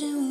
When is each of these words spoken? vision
vision 0.00 0.29